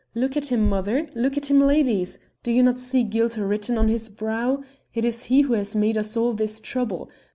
Look 0.15 0.35
at 0.35 0.51
him, 0.51 0.67
mother; 0.67 1.09
look 1.13 1.37
at 1.37 1.51
him, 1.51 1.59
ladies! 1.61 2.17
Do 2.41 2.51
you 2.51 2.63
not 2.63 2.79
see 2.79 3.03
guilt 3.03 3.37
written 3.37 3.77
on 3.77 3.87
his 3.87 4.09
brow? 4.09 4.63
It 4.95 5.05
is 5.05 5.25
he 5.25 5.41
who 5.41 5.53
has 5.53 5.75
made 5.75 5.95
us 5.95 6.17
all 6.17 6.33
this 6.33 6.59
trouble. 6.59 7.11